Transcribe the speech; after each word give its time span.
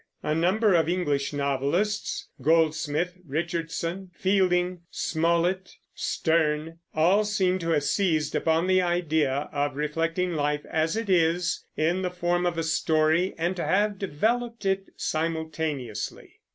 A 0.23 0.33
number 0.33 0.73
of 0.73 0.89
English 0.89 1.31
novelists 1.31 2.29
Goldsmith, 2.41 3.19
Richardson, 3.23 4.09
Fielding, 4.15 4.81
Smollett, 4.89 5.75
Sterne 5.93 6.79
all 6.95 7.23
seem 7.23 7.59
to 7.59 7.69
have 7.69 7.83
seized 7.83 8.33
upon 8.33 8.65
the 8.65 8.81
idea 8.81 9.47
of 9.53 9.75
reflecting 9.75 10.33
life 10.33 10.65
as 10.71 10.97
it 10.97 11.07
is, 11.07 11.63
in 11.77 12.01
the 12.01 12.09
form 12.09 12.47
of 12.47 12.57
a 12.57 12.63
story, 12.63 13.35
and 13.37 13.55
to 13.57 13.63
have 13.63 13.99
developed 13.99 14.65
it 14.65 14.87
simultaneously. 14.97 16.39